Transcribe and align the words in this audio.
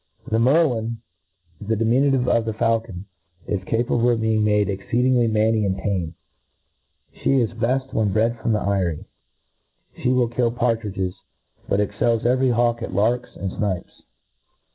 The 0.31 0.39
merlina 0.39 0.95
the 1.61 1.75
diminutive 1.75 2.27
of 2.27 2.45
the 2.45 2.53
faulcon, 2.53 3.03
is 3.45 3.63
capable 3.65 4.09
of 4.09 4.19
b? 4.19 4.33
ing 4.33 4.43
made 4.43 4.67
exceedingly 4.67 5.27
manny 5.27 5.63
and 5.63 5.77
tame. 5.77 6.15
She 7.13 7.39
i$ 7.39 7.45
beft 7.45 7.93
when 7.93 8.11
bred 8.11 8.39
from 8.39 8.51
the 8.53 8.61
eyrie. 8.61 9.05
She 10.01 10.09
will 10.09 10.27
kill 10.27 10.49
partridges; 10.49 11.13
but 11.69 11.79
excells 11.79 12.25
every 12.25 12.49
hawk 12.49 12.81
at 12.81 12.95
larks 12.95 13.35
and 13.35 13.51
fiiipcs. 13.51 14.01